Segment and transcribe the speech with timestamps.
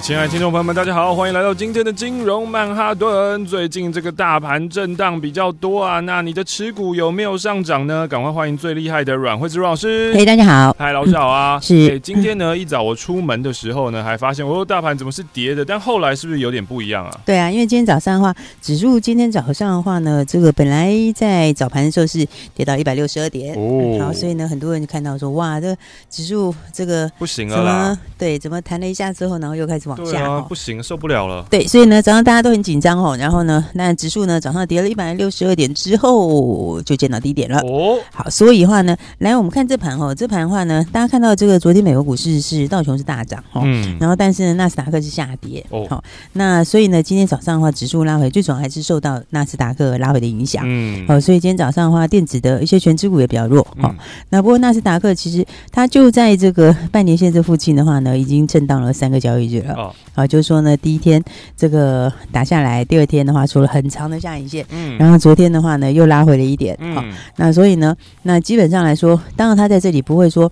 [0.00, 3.44] 亲爱的听众朋友们，大家好，欢迎来到今天的金融曼哈顿。
[3.44, 8.06] 最近这个大盘震荡比较多啊，那你的持股有没有上涨呢？
[8.06, 10.12] 赶快欢迎最厉害的阮慧芝老师。
[10.14, 11.58] 嘿，大家好，嗨，老师好啊。
[11.60, 15.64] 是、欸，今天呢一早我出门的时候呢，还发现我说大盘怎么是跌的？
[15.64, 17.20] 但后来是不是有点不一样啊？
[17.26, 22.24] 对啊，因为今天早上的话，指数今天早上的话呢，这个本来在早盘的时候是
[22.54, 25.76] 跌到一百六十二点哦，然后所以呢，很多人就看到说，哇，这
[26.08, 29.87] 指数这个不行了啦，对，怎么弹了一下之后，然后又开始。
[29.88, 31.44] 往下、啊、不行，受不了了。
[31.50, 33.16] 对，所以呢，早上大家都很紧张哦。
[33.16, 37.58] 然后呢，那指数呢，早上跌了一百六十二点之后，就见到低点了。
[37.60, 45.64] 哦，好，所以的话呢，来我们看这盘哦，这盘的话呢，大家看到这个昨天美国股市是道琼是大涨哦，嗯，然后但是呢，纳斯达克是下跌。
[45.70, 46.04] 哦，好，
[46.34, 50.62] 那所以呢，今天早上的话，指数拉回，最主要还是受到纳斯达克拉回的影响。
[50.66, 53.60] 嗯，好，所以今天早上的话，电子的一些全指股也比较弱。
[53.78, 53.96] 哦、嗯，
[54.30, 59.74] 那不过纳斯达克其实它就在这个半年线这附近的话呢，已经震荡了三个交易日了。
[59.78, 61.22] 哦，啊，就是说呢，第一天
[61.56, 67.04] 这个打下来，第二天的话出了很长的下影线，嗯，然后昨天的话呢又拉回了一点，嗯，好，
[67.36, 70.50] 那所以呢，那基本上来说，当然它在这里不会说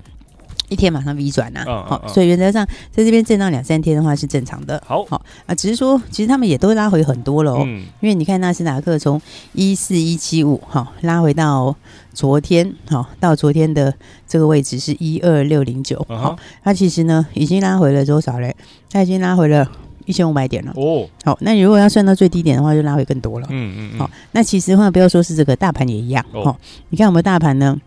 [0.68, 9.20] 一天马上 V 转呐，好，所以原则上在这边震荡两三天的话是正常的，好，好啊，只是说其实他们也都拉回很多了哦，嗯，因为你看纳斯达克从
[9.52, 11.77] 一四一七五好拉回到。
[12.16, 13.92] 昨天好到昨天的
[14.27, 16.34] 这个位置是一二六零九，好，
[16.64, 18.56] 它其实呢已经拉回了多少嘞？
[18.90, 19.70] 它已经拉回了
[20.06, 21.06] 一千五百点了哦。
[21.24, 23.46] 好，那你如果要算到最低点的话，就拉回更多了。
[23.50, 26.24] 嗯嗯，嗯好，那其实的话不要说是这个大盘也一样。
[26.33, 26.56] 好、哦，
[26.89, 27.78] 你看我们大盘呢。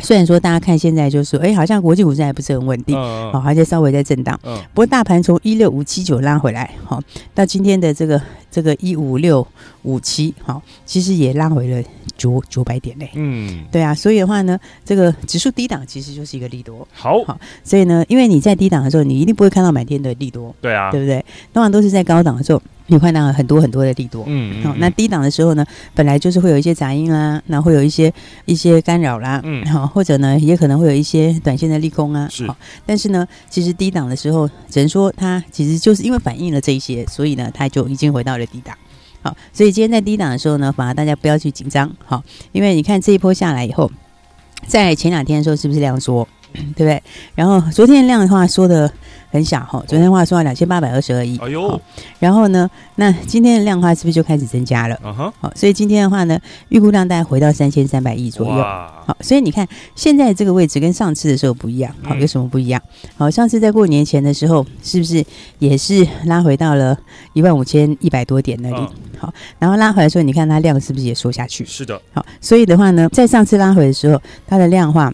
[0.00, 4.38] 虽然说大家看现在就是说，哎，好像国际股市还不是很稳定，好、嗯，而且稍微在震荡。
[4.42, 7.00] 嗯，不过大盘从一六五七九拉回来，好，
[7.32, 9.46] 到今天的这个这个一五六
[9.82, 11.82] 五七，好，其实也拉回了
[12.16, 13.10] 九九百点嘞。
[13.14, 16.86] 嗯，对啊，所以的话呢，这个指数低档其实就是一个利多。
[16.92, 20.54] 好，好，所以呢，因为你在低档的时候，你一定不会看到满天的利多。
[20.60, 21.24] 对啊，对不对？
[21.52, 22.60] 通常都是在高档的时候。
[22.86, 25.64] 你看到很多很多的利多，嗯，好、嗯哦，那低档的时候呢，
[25.94, 28.12] 本来就是会有一些杂音啦，那会有一些
[28.44, 38.76] 一些干扰啦，嗯，好，或者呢，也可能会有一些短线的利空啊，是，好，但是呢，其实低档的时候，只能说它其实就是因为反映了这一些，所以呢，它就已经回到了低档，
[39.22, 43.90] 好，所以今天在低档的时候呢，反而大家不要去紧张，好，因为你看这一波下来以后，
[44.66, 46.28] 在前两天的时候是不是这样说，
[46.74, 47.02] 对不对？
[47.34, 48.90] 然后昨天量的话说的。
[49.34, 51.80] 很小哈，昨天话说两千八百二十二亿，哎呦，
[52.20, 54.96] 然后呢，那今天的量的话是不是就开始增加了？
[55.02, 56.38] 嗯哼，好，所以今天的话呢，
[56.68, 58.52] 预估量大概回到三千三百亿左右。
[58.54, 59.66] 好，所以你看
[59.96, 62.80] 现在这个位置跟上次的时候不一样，好，有什么不一样？
[63.16, 65.24] 好，上次在过年前的时候，是不是
[65.58, 66.96] 也是拉回到了
[67.32, 68.88] 一万五千一百多点那里？
[69.18, 71.64] 好，然后拉回来的时候，你看它量是不是也缩下去？
[71.64, 75.12] 是的，好，所以的话呢，在上次拉回的时候，它的量的话。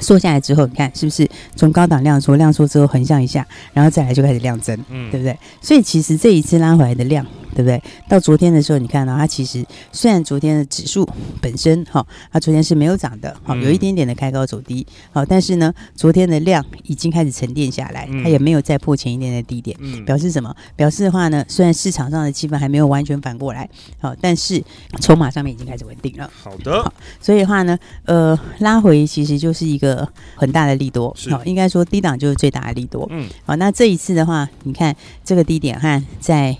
[0.00, 5.36] 缩下来之后，你看是不是从高档量缩，量缩之后横向一下，然后再来就开始量增，嗯，对不对？
[5.60, 7.26] 所以其实这一次拉回来的量。
[7.54, 7.82] 对不对？
[8.08, 11.08] 到昨天的时候，你看到它其实虽然昨天的指数
[11.40, 20.54] 本身哈，它昨天是没有涨的，好，有一点点的开高走低，好，但是呢，昨天的量已经开始沉淀下来，它也没有再破前一天的低点，表示什么？
[20.76, 23.68] 表示的话呢，虽然市场上的气氛还没有完全反过来，
[23.98, 24.62] 好，但是
[25.00, 26.30] 筹码上面已经开始稳定了。
[26.42, 34.94] 好的，好，所以的话呢，呃，拉回其实就是一个很大的利多，好，应该说低档就是最大的利多，嗯，好，那这一次的话，你看
[35.24, 36.56] 这个低点和在。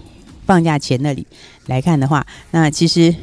[0.50, 1.25] 放假前那里
[1.66, 3.15] 来看的话，那其实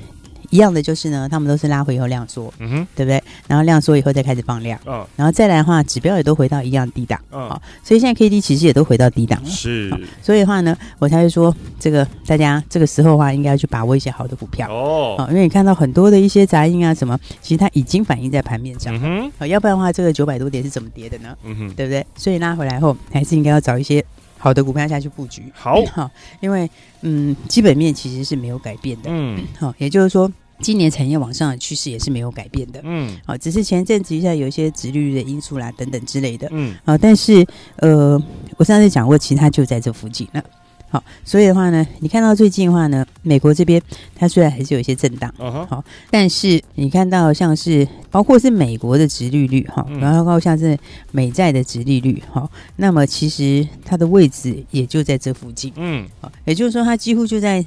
[0.50, 3.22] 一样的就是呢，他们都是拉回以后量缩，嗯哼，对不对？
[3.50, 9.92] 然后量缩以后再开始放量，嗯，然后再来的话，指标也都回到一样低档，嗯，好，所以现在 K D 其实也都回到低档了，是，
[10.24, 14.72] 所以的话呢，我才会说这个大家这个时候的话，应该要去把握一些好的股票。
[14.72, 21.36] 哦，好，因为你看到很多的一些杂音啊什么，其实它已经反映在盘面上，嗯哼，好，要不然的话，这个九百多点是怎么跌的呢？
[21.44, 22.08] 嗯哼，对不对？
[22.16, 24.02] 所以拉回来后，还是应该要找一些。
[24.38, 25.84] 好的股票下去布局，好。
[25.94, 26.70] 好，因为
[27.02, 37.46] 嗯，基本面其实是没有改变的，嗯，好，也就是说，今年产业往上的趋势也是没有改变的，嗯，好，只是前阵子一下有一些直利率的因素啦，等等之类的，嗯，好，但是
[37.78, 38.22] 呃，
[38.58, 40.44] 我上次讲过，其实它就在这附近了，
[40.90, 43.82] 好，所以的话呢，你看到最近的话呢，美国这边
[44.16, 50.78] 它虽然还是有一些震荡，好、uh -huh.，但是你看到像是包括是美国的殖利率哈，然后包括像是
[51.12, 57.66] 美债的殖利率哈，那么其实它的位置也就在这附近，嗯，好，也就是说它几乎就在。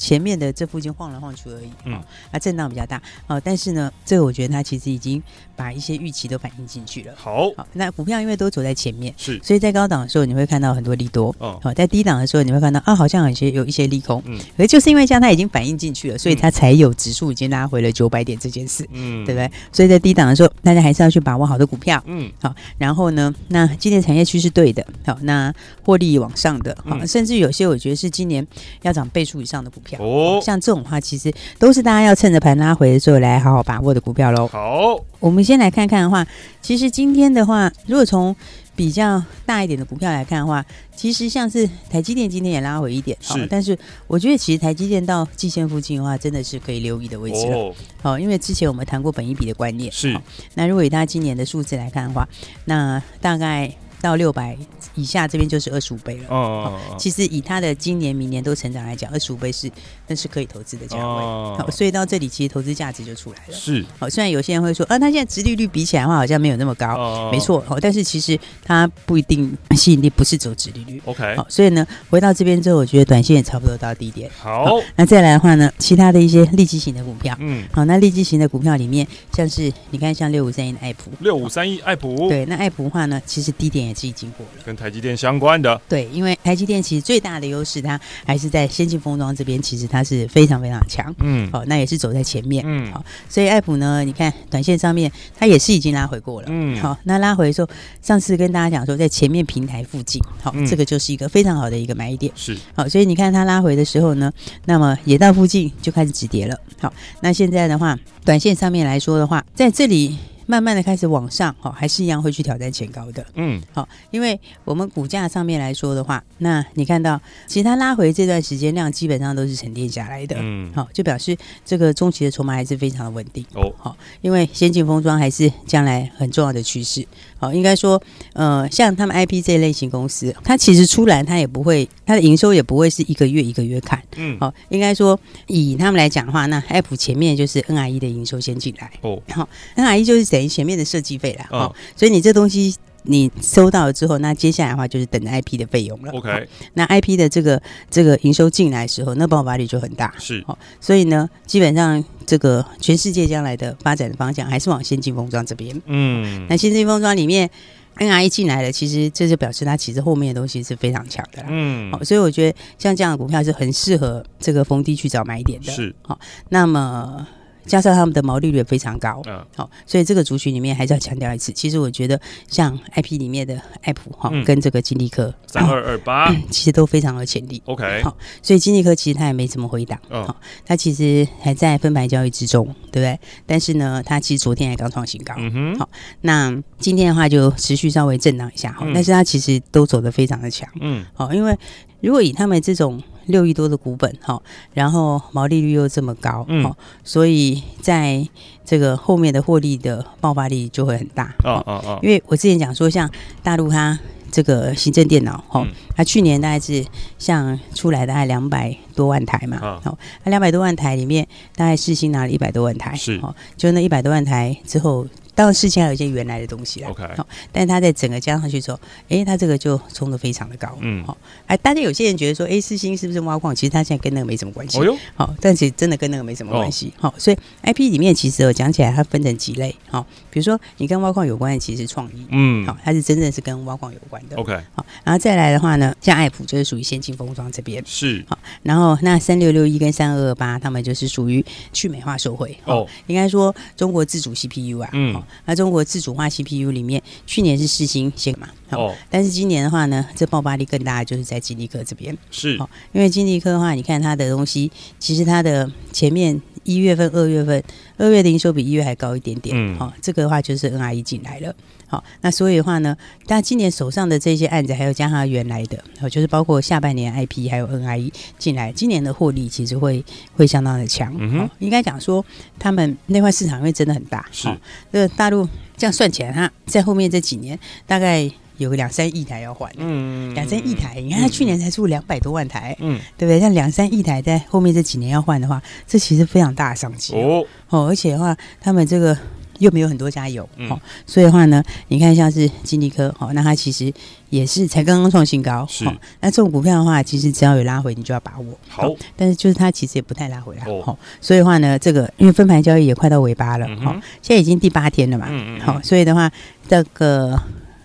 [0.00, 1.94] 前面的这附近晃来晃去而已，嗯，
[2.30, 5.20] 啊，震荡比较大，哦，但是呢，这个我觉得它其实已经
[5.58, 7.12] 把一些预期都反映进去了。
[7.16, 19.50] 好，好，那股票因为都走在前面，是，所以在高档的时候你会看到很多利多，哦，好，在低档的时候你会看到啊，好像有些有一些利空，嗯，而就是因为这样它已经反映进去了，所以它才有指数已经拉回了九百点这件事，嗯，对不对？
[19.72, 25.52] 所以在低档的时候，大家还是要去把握好的股票，嗯，好，然后呢，那今年产业趋势对的，好，那
[25.84, 28.46] 获利往上的，好，甚至有些我觉得是今年
[28.82, 30.56] 要涨倍数以上的股票，哦，像。
[30.68, 34.46] 这种话其实都是大家要趁着盘拉回的时候来好好把握的股票喽。
[34.48, 36.26] 好，我们先来看看的话，
[36.62, 38.34] 其实今天的话，如果从
[38.76, 43.46] 比较大一点的股票来看的话，其实像是台积电今天也拉回一点，是。
[43.50, 43.76] 但是
[44.06, 47.74] 我觉得其实台积电到季线附近的话，真的是可以留意的位置了。
[48.00, 50.16] 好，因为之前我们谈过本一笔的观念，是。
[50.54, 52.28] 那如果以它今年的数字来看的话，
[52.66, 53.72] 那大概。
[54.00, 54.56] 到六百
[54.94, 56.28] 以下，这边就是二十五倍了。
[56.28, 59.70] 哦，其实以它的今年、明年都成长来讲，二十五倍是
[60.06, 61.02] 那是可以投资的价位。
[61.02, 63.54] 好，所以到这里其实投资价值就出来了。
[63.54, 63.84] 是。
[63.98, 67.30] 好，虽然有些人会说，啊，它现在殖利率比起来的话，好像没有那么高。
[67.30, 67.62] 没错。
[67.66, 71.00] 好，但是其实它不一定吸引力不是走殖利率。
[71.04, 71.36] OK。
[71.36, 74.30] 好，所以呢，回到这边之后，我觉得短线也差不多到低点。
[74.38, 74.78] 好。
[74.96, 77.36] 那再来的话呢，其他的一些利基型的股票。
[77.40, 77.66] 嗯。
[77.72, 81.10] 好，那利基型的股票里面，像是你看，像六五三一的爱普。
[81.20, 82.28] 六五三一爱普。
[82.28, 84.62] 对，那爱普的话呢，其实低点也是已经过了。
[84.64, 97.68] 跟台积电相关的，对，因为台积电其实最大的优势，它还是在先进封装这边，其实它是非常非常强，嗯，好，那也是走在前面，嗯，好，所以爱普呢，你看短线上面它也是已经拉回过了，嗯，好，那拉回的时候，
[98.02, 104.32] 上次跟大家讲说，在前面平台附近，好，这个就是一个非常好的一个买点，是，好，所以你看它拉回的时候呢，
[104.66, 110.16] 那么也到附近就开始止跌了，好，那现在的话，短线上面来说的话，在这里。
[110.50, 121.36] 慢慢的开始往上，好，还是一样会去挑战前高的，嗯，好，因为我们股价上面来说的话，那你看到，其实它拉回这段时间量基本上都是沉淀下来的，嗯，好，就表示
[121.66, 127.06] 这个中期的筹码还是非常的稳定，哦，好，因为先进封装还是将来很重要的趋势，
[127.38, 128.00] 好，应该说，
[128.34, 135.18] 呃，像他们 IP 这一类型公司，它其实出来它也不会，它的营收也不会是一个月一个月看，嗯，好，应该说
[135.48, 140.28] 以他们来讲的话，那 Apple 前面就是 NRE 的营收先进来，哦，好，NRE 就是？
[140.28, 142.74] 等于前面的设计费了，哦，所以你这东西
[143.10, 146.12] 你收到了之后，那接下来的话就是等 IP 的费用了。
[146.12, 147.60] OK，那 IP 的这个
[147.90, 150.14] 这个营收进来的时候，那爆发力就很大。
[150.18, 155.80] 是，哦，所以呢，基本上这个全世界将来的发展的方向还是往先进封装这边。
[155.86, 157.48] 嗯，那先进封装里面
[157.96, 161.48] NRE 进来了，其实这就表示它其实后面的东西是非常强的啦。
[161.50, 165.72] 嗯，好，所以我觉得像这样的股票是很适合这个逢低去找买点的。
[165.72, 166.18] 是，好，
[166.50, 167.26] 那么。
[167.68, 171.52] 加上他们的毛利率也非常高，嗯，好，所以这个族群里面还是要强调一次。
[171.52, 172.18] 其实我觉得
[172.48, 177.62] 像 IP 里面的爱普哈，跟这个金立科三二二八，其实都非常有潜力。
[177.66, 180.34] OK，好，所以金立科其实它也没怎么回档，嗯，好，
[180.64, 183.20] 它其实还在分牌交易之中，对不对？
[183.46, 185.88] 但是呢，它其实昨天还刚创新高，嗯哼，好，
[186.22, 191.56] 那今天的话就持续稍微震荡一下，好，但是它其实都走得非常的强，嗯，好，因为
[192.00, 193.02] 如果以他们这种。
[193.28, 194.40] 六亿多的股本哈，
[194.74, 198.26] 然后毛利率又这么高，嗯，所以在
[198.64, 203.10] 这个后面的获利的爆发力就会很大，哦哦哦，因为我之前讲说，像
[203.42, 203.98] 大陆它
[204.30, 205.66] 这个行政电脑哈，
[205.96, 206.84] 它去年大概是
[207.18, 215.06] 像出来大概两百多万台嘛，好，那两百多万台里面，大概四星拿了一百多万台，是，哦，就那一百多万台之后。
[215.38, 216.88] 当然，事情还有一些原来的东西了。
[216.88, 220.76] OK，好，但是它在整个加上去之后，哎，它这个就冲得非常的高。
[220.80, 221.16] 嗯，好，
[221.46, 223.54] 哎，大家有些人觉得说，哎，四星是不是挖矿？
[223.54, 224.80] 其实它现在跟那个没什么关系。
[224.80, 226.92] 哦哟，好，但是真的跟那个没什么关系。
[226.98, 229.72] 好，所以 IP 里面其实我讲起来，它分成几类。
[229.88, 230.04] 好，
[230.38, 232.24] 比如说你跟挖矿有关的，其实是创意。
[232.30, 234.36] 嗯，好，它是真正是跟挖矿有关的。
[234.36, 237.82] OK，好，然后再来的话呢，像爱普就是属于先进封装这边。
[237.84, 242.56] 是，好，然后那三六六一跟三二二八，他们就是属于去美化受惠。
[242.64, 244.88] 哦，应该说中国自主 CPU 啊。
[244.92, 245.20] 嗯。
[245.46, 257.62] 那中国自主化 CPU 里面，去年是四星先嘛，哦，但是今年的话呢，这爆发力更大的就是在金立科这边，是，哦，因为金立科的话，你看它的东西，其实它的前面一月份、二月份，
[257.96, 261.54] 二月的营收比一月还高一点点，嗯，好，这个的话就是 NRE 进来了，
[261.86, 262.94] 好，那所以的话呢，
[263.26, 270.04] 但今年手上的这些案子，还有加上原来的，哦就是包括下半年 IP 还有 NRE 进来，今年的获利其实会
[270.36, 272.24] 会相当的强，嗯，应该讲说
[272.58, 274.48] 他们那块市场因为真的很大，是，
[274.92, 275.48] 这个大陆。
[275.80, 277.56] 这样算起来，它在后面这几年
[277.86, 283.40] 大概有个两三亿台要换，嗯，两三亿台，你看他去年才出两百多万台，嗯，对不对？
[283.40, 289.16] 像两三亿台在后面这几年要换的话，这其实非常大的商机哦，哦，而且的话，他们这个。
[289.58, 293.92] 又没有很多家有，嗯、哦，所以的话呢，你看像是金丽科，好、哦，那它其实
[294.30, 295.92] 也是才刚刚创新高，是、哦。
[296.20, 298.44] 那这种股票的话，其实只要有拉回，你就要把握。
[298.68, 303.90] 好，哦、但是就是它其实也不太拉回来，哦，哦，所以的话呢，这个因为分盘交易也快到尾巴了，好、
[304.22, 306.30] 现在已经第八天了嘛，嗯嗯，好、哦，所以的话，
[306.68, 307.36] 这个。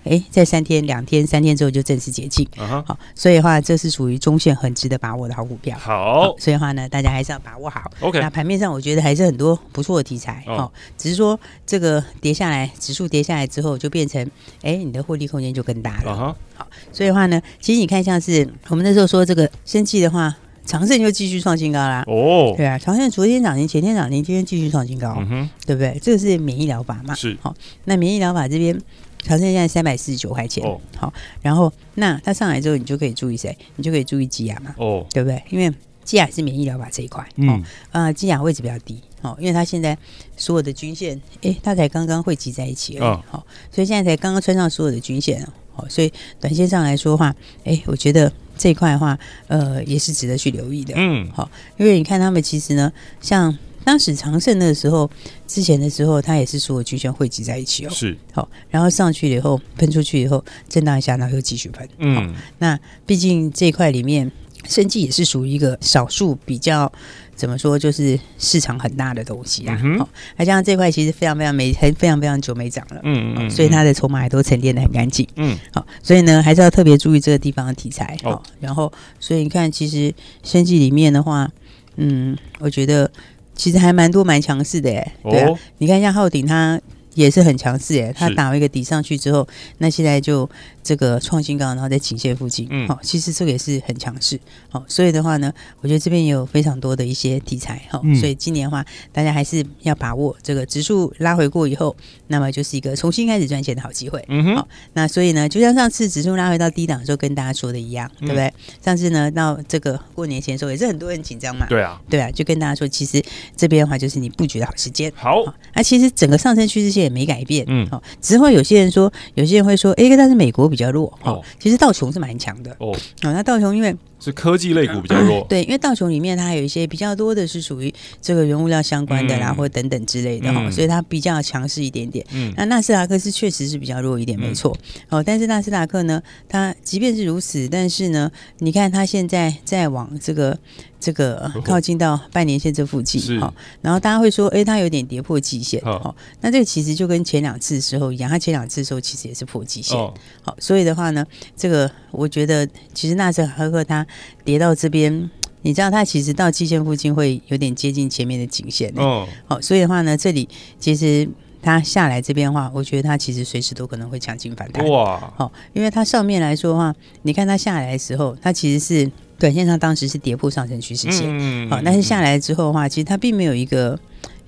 [0.04, 2.48] 哎，在三天、两天、三天之后就正式解禁。
[2.56, 2.94] 好、uh huh.
[2.94, 5.78] 哦，所以的话，这是属于中线很值得把握的好股票。
[5.78, 7.90] 好、哦，所以的话呢，大家还是要把握好。
[8.02, 10.44] OK，那盘面上我觉得还是很多不错的题材。
[10.48, 14.30] 哦，只是说这个跌下来，指数跌下来之后，就变成
[14.62, 16.12] 哎，你的获利空间就更大了。
[16.12, 16.36] Uh huh.
[16.56, 22.04] 好，所以的话呢，其实你看，像是我们那时候说这个生技的话，长盛就继续创新高啦。
[22.08, 22.14] 哦
[22.52, 22.58] ，oh.
[22.58, 25.16] 对啊，长盛昨天涨停，前天涨停，今天继续创新高。
[25.20, 25.50] 嗯哼、uh，huh.
[25.66, 25.98] 对不对？
[26.02, 27.16] 这个是免疫疗法嘛？
[27.16, 27.38] 是。
[27.42, 27.56] 好、哦，
[27.86, 28.78] 那免疫疗法这边。
[29.24, 31.12] 长盛现在三百四十九块钱，哦，好，
[31.42, 33.58] 然后那它上来之后，你就可以注意谁？
[33.78, 35.42] 你就可以注意基亚嘛，哦，对不对？
[35.50, 39.98] 因为基亚是免疫疗法这一块，嗯，啊，基亚位置比较低，哦，因为它现在
[40.36, 45.42] 所有的均线，诶，它才刚刚汇集在一起而已，好，所以现在才刚刚穿上所有的均线，
[45.76, 46.12] 哦，所以
[46.42, 53.58] 短线上来说的话，诶，我觉得这一块的话，呃，也是值得去留意的，嗯，好，因为你看他们其实呢，像。
[53.84, 55.10] 当时长盛那个时候，
[55.48, 57.90] 之前的时候，它也是所有均线汇集在一起哦。
[57.92, 61.88] 是，好，然后上去了以后，喷出去以后，震荡一下，然后又继续喷。
[61.98, 64.32] 嗯，那毕竟这一块里面，
[64.66, 66.92] 生技也是属于一个少数比较
[67.36, 69.76] 怎么说，就是市场很大的东西啊。
[69.76, 73.02] 好、嗯哼，那加上这块其实非常非常没，还非常非常久没涨了。
[73.04, 75.28] 嗯，嗯，嗯，所以它的筹码也都沉淀的很干净。
[75.36, 78.18] 嗯，好，所以呢，还是要特别注意这个地方的题材。
[78.24, 81.52] 好，然后，所以你看，其实生技里面的话，
[81.98, 83.12] 嗯，我觉得。
[83.56, 86.80] 其实还蛮多蛮强势的哎，对啊，你看像浩鼎他。
[87.16, 90.50] 也是很强势诶，他打了一个底上去之后，那现在就
[90.84, 101.96] 这个创新高，然后在颈线附近，好、嗯，其实这个也是很强势，好，所以的话呢，我觉得这边也有非常多的一些题材，好、嗯，所以今年的话，大家还是要把握这个指数拉回过以后，
[102.28, 108.48] 那么就是一个重新开始赚钱的好机会，嗯哼，好，那所以呢，就像上次指数拉回到低档的时候，跟大家说的一样，对不对？
[108.48, 113.24] 嗯、上次呢，到这个过年前的时候，也是很多人紧张嘛，对啊，对啊，就跟大家说，其实
[113.56, 115.44] 这边的话就是你布局的好时间，好，
[115.76, 117.04] 那、啊、其实整个上升趋势线。
[117.04, 123.96] 也没改变，嗯，好，只会有些人说，有些人会说，哎，但是美国比较弱，哦，其实道琼是蛮强的，哦，好，那道琼因为。
[124.24, 132.26] 是科技类股比较弱，嗯， 对，因为道琼里面它还有一些比较多的是属于这个原物料相关的啦，嗯、或等等之类的哈，嗯、所以它比较强势一点点。
[132.32, 134.72] 嗯，那纳斯达克是确实是比较弱一点，没错。
[135.10, 140.58] 哦、嗯，但是纳斯达克呢，它即便是如此，但是呢，你看它现在在往这个
[141.00, 150.16] 这个靠近到半年线这附近，好、哦，然后大家会说，哎，它有点跌破季线，好、哦，那这个其实就跟前两次的时候一样，它前两次的时候其实也是破季线，好、
[150.46, 151.26] 哦，所以的话呢，
[151.58, 154.06] 这个我觉得其实纳斯达克它。
[154.44, 155.30] 跌到这边，
[155.62, 159.28] 你知道它其实到季线附近会有点接近前面的颈线哦。
[159.48, 160.48] 好，所以的话呢，这里
[160.80, 161.28] 其实
[161.62, 165.34] 它下来这边的话，我觉得它其实随时都可能会强劲反弹哇。
[165.38, 171.28] 好，因为它上面来说的话，你看它下来的时候，它其实是短线上当时是跌破上升趋势线。
[171.30, 171.70] 嗯。
[171.70, 173.98] 好，但是下来之后的话，其实它并没有一个，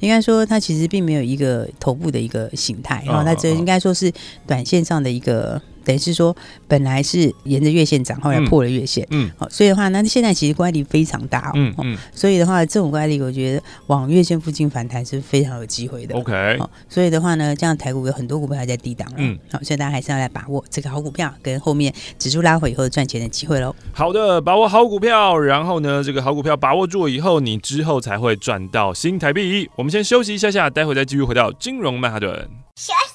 [0.01, 3.01] 应该说它其实并没有一个头部的一个形态。
[3.05, 4.11] 然后它这应该说是
[4.45, 5.61] 短线上的一个。
[5.85, 6.35] 等于是说，
[6.67, 23.75] 本来是沿着月线涨，后来破了月线，嗯，好、嗯，所以的话，那现在其实乖离非常大哦，嗯，嗯，所以的话，这种乖离，我觉得往月线附近反弹是非常有机会的，OK，好，所以的话呢，这样台股有很多股票还在低档，嗯，好，所以大家还是要来把握这个好股票跟后面指数拉回以后赚钱的机会喽。
[23.93, 29.69] 好的，把握好股票，然后呢，这个好股票把握住了以后，你之后才会赚到新台币。
[29.75, 32.49] 我们先休息一下下，待会再继续回到金融曼哈顿。
[32.75, 32.91] 休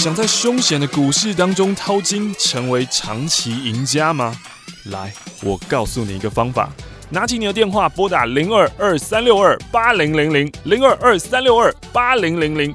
[0.00, 4.34] 想在凶险的股市当中淘金，成为长期赢家吗？
[4.84, 6.70] 来，我告诉你一个方法。
[7.10, 12.74] 拿起你的电话，拨打零二二三六二八零零零零二二三六二八零零零。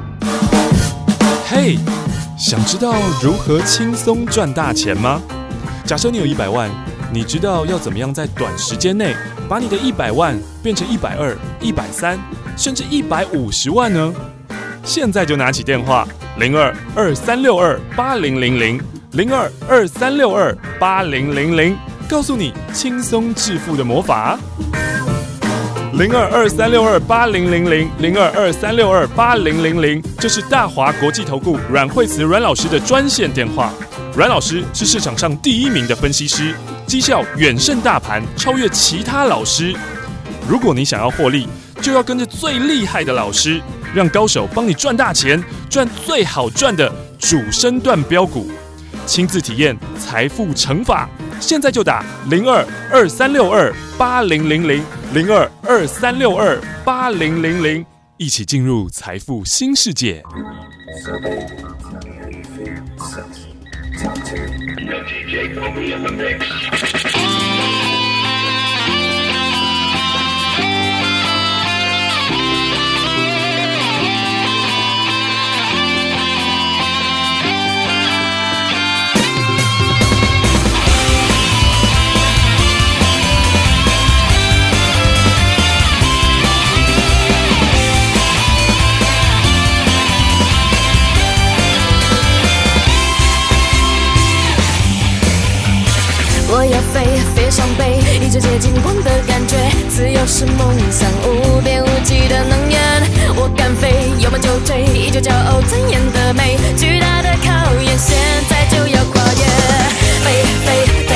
[1.53, 1.77] 嘿
[2.39, 5.21] 想知道如何轻松赚大钱吗？
[5.85, 6.69] 假设你有一百万，
[7.11, 9.13] 你知道要怎么样在短时间内
[9.49, 12.17] 把你的一百万变成一百二、一百三，
[12.55, 14.13] 甚至一百五十万呢？
[14.85, 18.81] 现在就拿起电话，零二二三六二八零零零
[19.11, 21.75] 零二二三六二八零零零，
[22.07, 24.39] 告诉你轻松致富的魔法。
[26.01, 33.71] 零二二三六二八零零零零二二三六二八零零零，这是大华国际投顾阮惠慈阮老师的专线电话。
[34.15, 36.55] 阮老师是市场上第一名的分析师，
[36.87, 39.75] 绩效远胜大盘，超越其他老师。
[40.49, 41.47] 如果你想要获利，
[41.83, 43.61] 就要跟着最厉害的老师，
[43.93, 45.39] 让高手帮你赚大钱，
[45.69, 48.49] 赚最好赚的主升段标股，
[49.05, 51.07] 亲自体验财富乘法。
[51.39, 60.23] 现在就打零二二三六二八零零零零二二三六二八零零零，一起进入财富新世界。
[98.31, 99.57] 这接近光的感觉，
[99.89, 102.79] 自由是梦想，无边无际的能源。
[103.35, 103.91] 我敢飞，
[104.23, 106.57] 有梦就追，依旧骄傲尊严的美。
[106.77, 108.17] 巨大的考验，现
[108.49, 109.43] 在就要跨越。
[110.23, 111.10] 飞飞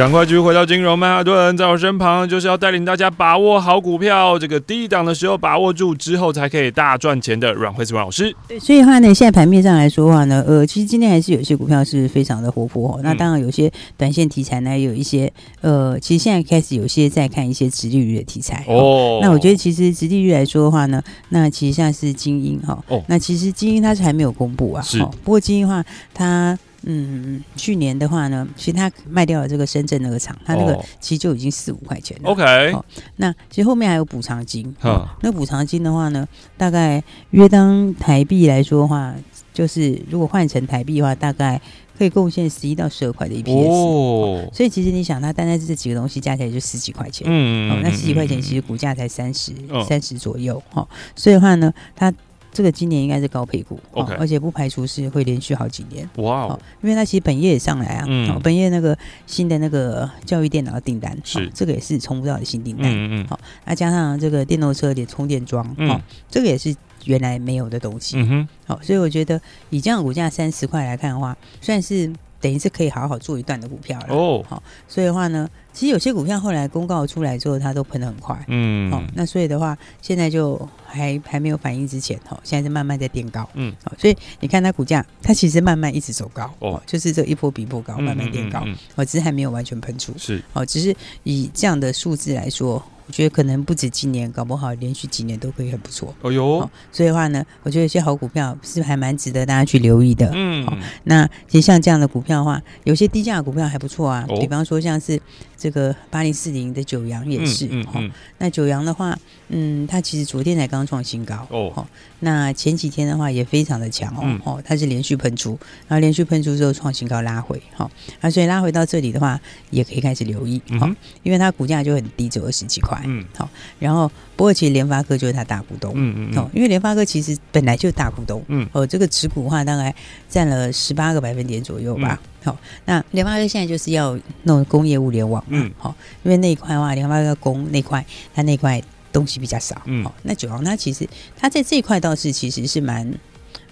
[0.00, 8.34] 赶快继续回到金融曼哈顿，在我身旁就是要带领大家把握好股票，这个低档的时候把握住，之后才可以大赚钱的阮慧慈阮老师。
[8.48, 13.00] 对，所以的话呢，现在盘面上来说的话呢，呃，其实今天还是有些股票是非常的活泼哦。
[13.04, 19.18] 那当然有些短线题材呢，有一些呃，其实现在开始有些在看一些直利率的题材哦。
[19.20, 24.98] 那我觉得其实直利率来说的话呢，那其实像是精英哈哦，那其实精英它是还没有公布啊，是。
[25.22, 25.84] 不过精英的话
[26.14, 26.58] 它。
[26.82, 32.30] 嗯，去年的话呢，其实他卖掉了这个深圳那个厂，他那个其实就已经四五块钱了。
[32.30, 32.82] OK，哦，
[33.16, 34.74] 那其实后面还有补偿金。
[34.80, 39.14] 哦，那补偿金的话呢，大概约当台币来说的话，
[39.52, 41.60] 就是如果换成台币的话，大概
[41.98, 43.68] 可以贡献十一到十二块的 EPS。
[43.68, 47.26] 哦，所以其实你想，它单单是这几个东西加起来就十几块钱。
[47.30, 49.52] 嗯，哦，那十几块钱其实股价才三十
[49.86, 50.62] 三十左右。
[50.70, 52.10] 哈，哦，所以的话呢，它。
[52.52, 54.16] 这个今年应该是高配股，okay.
[54.18, 56.08] 而且不排除是会连续好几年。
[56.16, 56.52] 哇、wow.
[56.52, 62.86] 哦，因为它其实本业也上来啊，嗯哦、本业那个新的那个教育电脑的订单是、哦、这个也是冲不到的新订单。
[62.86, 68.16] 嗯嗯，好、哦，那加上这个电动车的充电桩，嗯、哦，这个也是原来没有的东西。
[68.18, 72.12] 嗯哼，好、哦，所以我觉得以这样的股价三十块来看的话，算是。
[72.40, 74.14] 等于是可以好好做一段的股票了。
[74.14, 92.82] 哦，好，所以的话呢，其实有些股票后来公告出来之后，它都喷得很快，嗯，好，那所以的话，现在就还还没有反应之前，哈，现在是慢慢在垫高，嗯，好，所以你看它股价，它其实慢慢一直走高，哦，就是这一波比一波高，慢慢垫高，哦，只是还没有完全喷出，是，哦，只是以这样的数字来说。
[93.10, 96.14] 我觉得可能不止今年，搞不好连续几年都可以很不错。
[96.22, 100.30] 哦哟，所以的话呢，我觉得有些好股票是还蛮值得大家去留意的。
[100.32, 104.24] 嗯，好，那其实像这样的股票的话，有些低价的股票还不错啊。
[104.38, 105.20] 比方说像是
[105.60, 107.68] 这个八零四零的九阳也是。
[107.70, 108.10] 嗯嗯。
[108.38, 109.16] 那九阳的话，
[109.48, 111.46] 嗯，它其实昨天才刚创新高。
[111.50, 111.86] 哦。
[112.20, 114.40] 那前几天的话也非常的强哦。
[114.44, 117.60] 哦，它是连续喷出，然后连续喷出之后创新高拉回。
[117.74, 117.90] 好，
[118.22, 120.58] 那所以拉回到这里的话，也可以开始留意。
[120.80, 120.90] 哈，
[121.22, 122.98] 因为它股价就很低，只有二十几块。
[123.04, 124.10] 嗯，好，然后
[124.40, 129.94] 不过其实联发科就是它大股东，嗯嗯，哦，因为联发科其实本来就是大股东，嗯，哦，这个持股的话大概
[130.30, 143.12] 占了十八个百分点左右吧，好，那联发科现在就是要弄工业物联网，嗯，好，因为那一块的话，联发科工那块，它那块东西比较少，嗯，好，那九阳它其实它在这一块倒是其实是蛮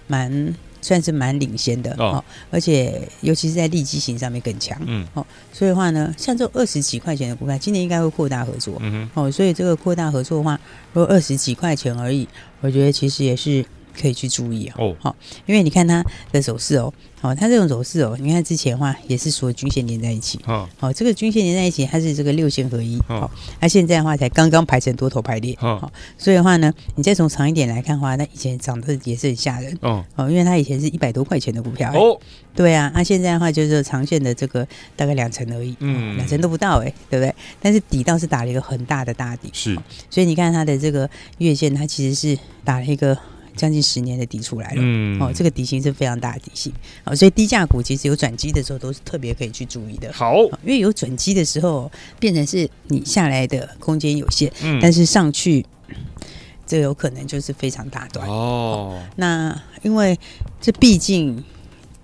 [0.05, 0.53] 蛮。
[0.81, 10.59] 算是蛮领先的哦，而且尤其是在利基型上面更强，嗯，哦，所以的话呢，像这种二十几块钱的股票，今年应该会扩大合作，嗯哼，哦，所以这个扩大合作的话，
[10.93, 12.27] 如果二十几块钱而已，
[12.61, 13.65] 我觉得其实也是。
[13.99, 32.17] 可以去注意哦，好，因为你看它的走势哦，哦，它这种走势哦，你看之前的话也是所有均线连在一起，哦，哦，这个均线连在一起，它是这个六线合一，哦，那现在的话才刚刚排成多头排列，哦，所以的话呢，你再从长一点来看的话，那以前涨得也是很吓人，哦，哦，因为它以前是一百多块钱的股票，哦，
[32.55, 37.35] 对啊，那现在的话就是长线的这个大概两成而已，嗯，两成都不到哎，对不对？
[37.61, 39.77] 但是底倒是打了一个很大的大底，是，
[40.09, 41.09] 所以你看它的这个
[41.39, 43.17] 月线，它其实是打了一个。
[43.59, 46.71] 将近十年的底出来了，嗯，哦，这个底薪是非常大的底薪，
[47.03, 50.09] 哦，所以低价股其实有转机的时候都是特别可以去注意的。
[50.13, 51.91] 好，因为有转机的时候，
[52.21, 55.65] 变成是你下来的空间有限，嗯，但是上去，
[56.65, 58.31] 这有可能就是非常大段哦，
[58.95, 59.03] 哦。
[59.17, 60.17] 那因为
[60.61, 61.43] 这毕竟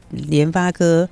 [0.10, 1.08] 联发科。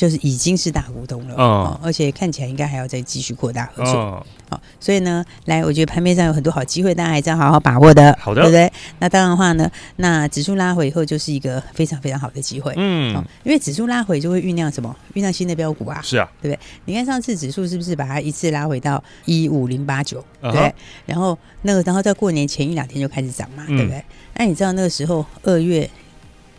[0.00, 8.72] 就是已经是大股东了，哦，而且看起来应该还要再继续扩大合作，哦，好，所以呢，来，我觉得盘面上有很多好机会，大家还是要好好把握的， 好的，对不对？
[8.98, 13.12] 那当然的话呢，那指数拉回以后就是一个非常非常好的机会，嗯，
[13.44, 14.96] 因为指数拉回就会酝酿什么？
[15.12, 16.58] 酝酿新的标股啊，是啊，对不对？
[16.86, 24.02] 你看上次指数是不是把它一次拉回到一五零八九，对，然后那个，然后在过年前一两天就开始涨嘛，嗯，对不对？
[24.36, 25.90] 那你知道那个时候二月。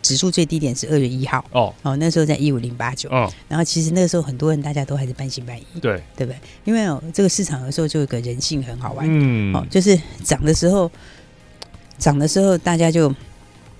[0.02, 1.42] 指数最低点是二月一号。
[1.52, 6.36] 哦，哦，那时候在一五零八九，哦，然后其实那个时候很多人大家都还是半信半疑，对，对不对？
[6.64, 10.90] 因为哦，这个市场有时候就有个人性很好玩，嗯，哦，就是涨的时候，
[11.96, 13.14] 涨的时候大家就。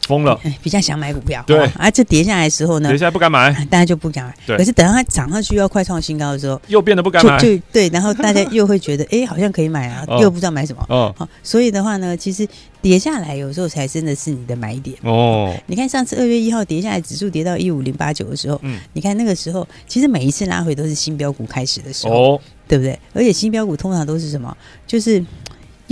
[0.07, 4.35] 疯了，比较想买股票，对，而、啊、这跌下来的时候呢，跌下来不敢买，大家就不敢买。
[4.47, 10.85] 对，可是等到它涨上去要快创新高的时候，又变得不敢买，就，对，然后大家又会觉得， 哎、欸，好像可以买啊，又不知道买什么。
[10.89, 12.47] 哦，好，所以的话呢，其实
[12.81, 14.97] 跌下来有时候才真的是你的买点。
[15.03, 22.99] 哦，你看上次二月一号跌下来，指数跌到一五零八九的时候，嗯，你看那个时候，其实每一次拉回都是新标股开始的时候，哦，对不对？
[23.15, 24.57] 而且新标股通常都是什么？
[24.87, 25.25] 就是。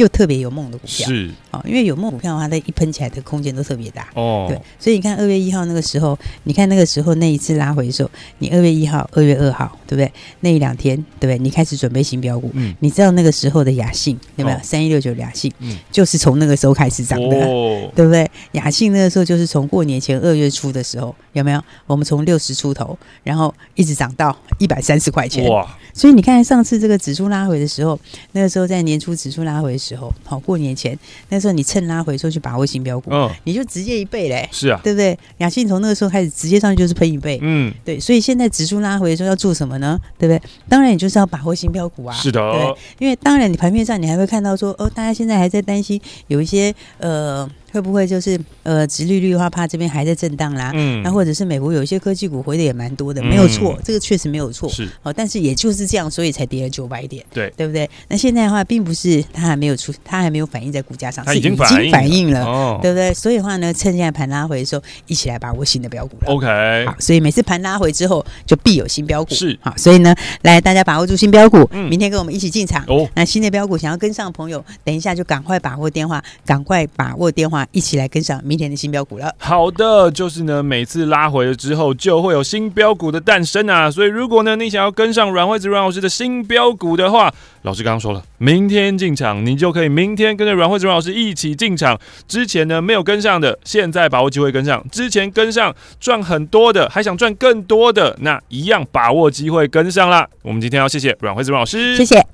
[0.01, 1.07] 又特别有梦的股票。
[1.07, 4.09] 是哦，因为有梦股票的话，它一喷起来的空间都特别大。
[4.15, 10.11] 哦，对，所以你看二月一号那个时候，你看那个时候那一次拉回的时候，你二月一号、二月二号，对不对？
[10.41, 11.39] 那一两天，对不对？
[11.39, 14.59] 你开始准备新标股，嗯，你知道那个时候的雅信，有没有？
[14.63, 18.29] 三一六九雅信，嗯，就是从那个时候开始涨的，哦， 对不对？
[18.53, 21.63] 雅信那个时候就是从过年前二月初的时候，有没有？
[21.87, 25.67] 我们从六十出头，然后一直涨到一百三十块钱，哇！
[25.93, 27.99] 所以你看上次这个指数拉回的时候，
[28.33, 30.97] 那个时候在年初指数拉回的时候，好过年前，
[31.31, 35.19] 那时候你趁拉回时候去把握新标股，嗯，你就直接一倍嘞，是啊，对不对？
[35.39, 39.99] 雅信从那个时候开始直接上去就是喷一倍，嗯，对，所以现在指数拉回的时候要做什么呢？
[40.17, 40.51] 对不对？
[40.69, 47.51] 当然你就是要把握新标股啊，是的，对，因为当然你盘面上你还会看到说，哦，大家现在还在担心有一些呃。
[47.73, 50.71] 会不会就是呃，殖利率的话，怕这边还在震荡啦？
[50.75, 54.69] 嗯，那或者是美国有一些科技股回的也蛮多的，嗯、没有错，这个确实没有错。
[54.69, 57.89] 是哦，但是也就是这样，所以才跌了九百点，对对不对？
[58.09, 63.13] 那现在的话，并不是它还没有出，它还没有反映在股价上，它已经反映了，哦、对不对？
[63.15, 66.27] 所以的话呢，趁现在盘拉回的时候，一起来把握新的标股了。
[66.27, 69.35] OK，好，所以每次盘拉回之后，就必有新标股。
[69.35, 72.85] 是好，所以呢，来大家把握住新标股，嗯、明天跟我们一起进场。
[72.89, 78.41] 哦，那新的标股想要跟上的朋友，等一下就赶快把握电话，赶快把握电话，一起来跟上。
[78.45, 79.35] 明天的新标股了。
[79.39, 83.91] 好的，就是呢，每次拉回了之后，就会有新标股的诞生啊。
[83.91, 91.99] 所以，如果呢，你想要跟上阮惠子阮老师的新标股的话，老师刚刚说了，明天进场，你就可以明天跟着阮惠子阮老师一起进场。
[92.27, 100.29] 之前呢，没有跟上的，现在把握机会跟上；之前跟上赚很多的，还想赚更多的，那一样把握机会跟上啦。
[100.43, 102.25] 我们今天要谢谢阮惠子阮老师，谢谢。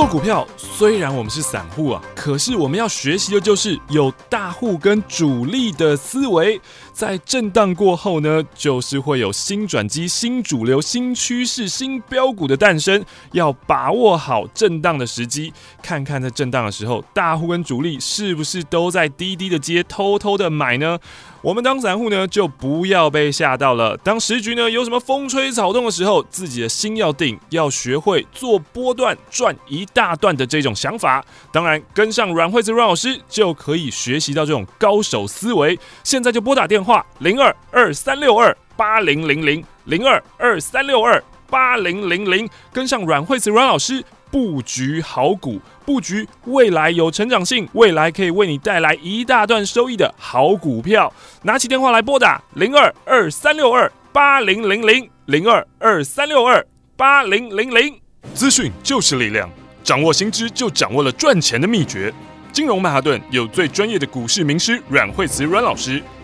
[0.00, 6.58] 做股票虽然我们是散户啊，可是我们要学习的就是有大户跟主力的思维。
[6.90, 13.04] 在震荡过后呢，就是会有新转机、新主流、新趋势、新标股的诞生。
[13.32, 20.98] 要把握好震荡的时机，看看在震荡的时候，大户跟主力是不是都在低低的接、偷偷的买呢？
[21.42, 23.96] 我们当散户呢，就不要被吓到了。
[23.98, 31.24] 当时局呢有什么风吹草动的时候，自己的心要定，要学会做波段赚一大段的这种想法。
[31.50, 35.78] 当然，跟上阮惠子阮老师就可以学习到这种高手思维。
[36.04, 44.04] 现在就拨打电话零二二三六二八零零零零二二三六二八零零零，跟上阮惠子阮老师。
[44.30, 51.12] 布局好股，布局未来有成长性，未来可以为你带来一大段收益的好股票。
[51.42, 56.64] 拿起电话来拨打零二二三六二八零零零零二二三六二
[56.96, 57.98] 八零零零。
[58.34, 59.50] 资讯就是力量，
[59.82, 62.12] 掌握新知就掌握了赚钱的秘诀。
[62.52, 66.02] 金融曼哈顿有最专业的股市名师阮惠慈阮老师，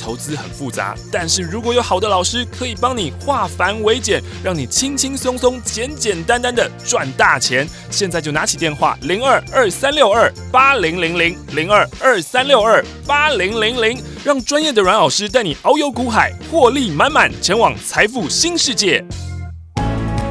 [0.00, 7.68] 投资很复杂，但是如果有好的老师可以帮你化繁为简，让你轻轻松松、简简单单的赚大钱。
[7.90, 19.04] 现在就拿起电话零二二三六二八零零零零二二三六二八零零零，让专业的阮老师带你遨游股海，获利满满，前往财富新世界。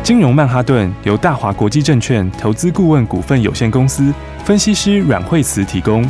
[0.02, 4.12] 金融曼哈顿由大华国际证券投资顾问股份有限公司
[4.44, 6.10] 分析师阮惠慈提供。